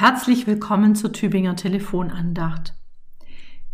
[0.00, 2.72] Herzlich willkommen zur Tübinger Telefonandacht.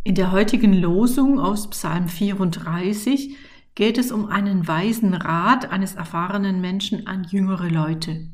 [0.03, 3.37] In der heutigen Losung aus Psalm 34
[3.77, 8.27] geht es um einen weisen Rat eines erfahrenen Menschen an jüngere Leute.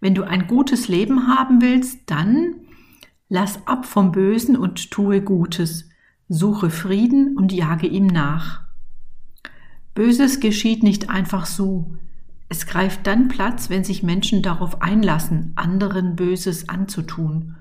[0.00, 2.56] Wenn du ein gutes Leben haben willst, dann
[3.30, 5.88] lass ab vom Bösen und tue Gutes,
[6.28, 8.64] suche Frieden und jage ihm nach.
[9.94, 11.96] Böses geschieht nicht einfach so,
[12.48, 17.56] es greift dann Platz, wenn sich Menschen darauf einlassen, anderen Böses anzutun.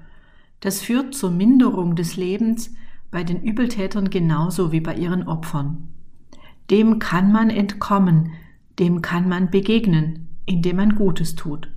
[0.62, 2.74] Das führt zur Minderung des Lebens
[3.12, 5.90] bei den Übeltätern genauso wie bei ihren Opfern.
[6.72, 8.32] Dem kann man entkommen,
[8.80, 11.70] dem kann man begegnen, indem man Gutes tut.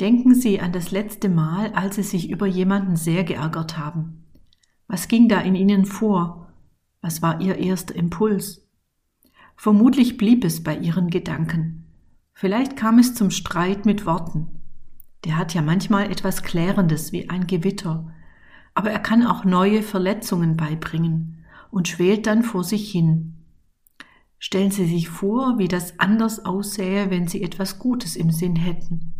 [0.00, 4.24] Denken Sie an das letzte Mal, als Sie sich über jemanden sehr geärgert haben.
[4.86, 6.52] Was ging da in Ihnen vor?
[7.00, 8.64] Was war Ihr erster Impuls?
[9.56, 11.77] Vermutlich blieb es bei Ihren Gedanken.
[12.40, 14.46] Vielleicht kam es zum Streit mit Worten.
[15.24, 18.12] Der hat ja manchmal etwas Klärendes wie ein Gewitter,
[18.74, 23.44] aber er kann auch neue Verletzungen beibringen und schwelt dann vor sich hin.
[24.38, 29.14] Stellen Sie sich vor, wie das anders aussähe, wenn Sie etwas Gutes im Sinn hätten,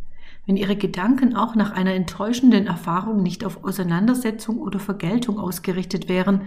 [0.47, 6.43] wenn Ihre Gedanken auch nach einer enttäuschenden Erfahrung nicht auf Auseinandersetzung oder Vergeltung ausgerichtet wären,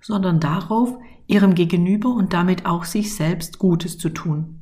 [0.00, 4.61] sondern darauf, Ihrem Gegenüber und damit auch sich selbst Gutes zu tun.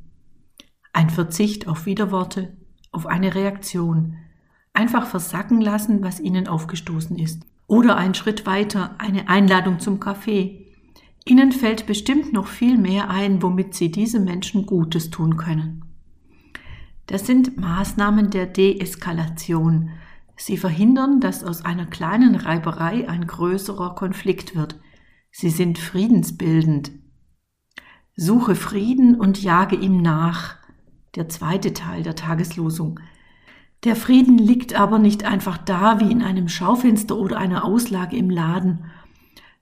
[0.93, 2.57] Ein Verzicht auf Widerworte,
[2.91, 4.17] auf eine Reaktion.
[4.73, 7.45] Einfach versacken lassen, was ihnen aufgestoßen ist.
[7.67, 10.67] Oder ein Schritt weiter, eine Einladung zum Kaffee.
[11.23, 15.85] Ihnen fällt bestimmt noch viel mehr ein, womit Sie diesem Menschen Gutes tun können.
[17.07, 19.91] Das sind Maßnahmen der Deeskalation.
[20.35, 24.79] Sie verhindern, dass aus einer kleinen Reiberei ein größerer Konflikt wird.
[25.31, 26.91] Sie sind friedensbildend.
[28.15, 30.57] Suche Frieden und jage ihm nach
[31.15, 32.99] der zweite Teil der Tageslosung.
[33.83, 38.29] Der Frieden liegt aber nicht einfach da wie in einem Schaufenster oder einer Auslage im
[38.29, 38.85] Laden.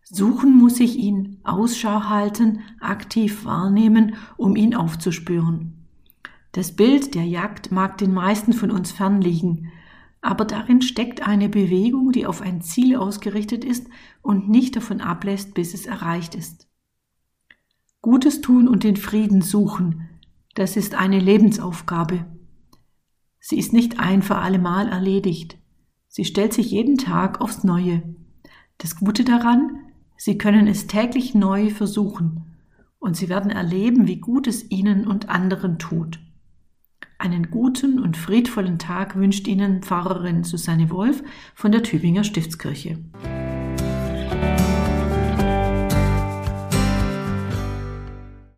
[0.04, 5.86] Suchen muss ich ihn, Ausschau halten, aktiv wahrnehmen, um ihn aufzuspüren.
[6.52, 9.72] Das Bild der Jagd mag den meisten von uns fernliegen,
[10.22, 13.88] aber darin steckt eine Bewegung, die auf ein Ziel ausgerichtet ist
[14.22, 16.68] und nicht davon ablässt, bis es erreicht ist.
[18.02, 20.09] Gutes tun und den Frieden suchen,
[20.56, 22.26] das ist eine Lebensaufgabe.
[23.40, 25.58] Sie ist nicht ein für allemal erledigt.
[26.08, 28.04] Sie stellt sich jeden Tag aufs Neue.
[28.78, 29.80] Das Gute daran,
[30.18, 32.58] Sie können es täglich neu versuchen
[33.00, 36.20] und Sie werden erleben, wie gut es Ihnen und anderen tut.
[37.18, 41.24] Einen guten und friedvollen Tag wünscht Ihnen Pfarrerin Susanne Wolf
[41.54, 42.98] von der Tübinger Stiftskirche.